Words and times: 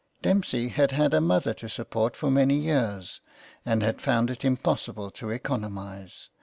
Dempsey 0.23 0.69
had 0.69 0.93
had 0.93 1.13
a 1.13 1.21
mother 1.21 1.53
to 1.53 1.69
support 1.69 2.15
for 2.15 2.31
many 2.31 2.55
years, 2.55 3.21
and 3.63 3.83
had 3.83 4.01
found 4.01 4.31
it 4.31 4.43
impossible 4.43 5.11
to 5.11 5.29
economise. 5.29 6.31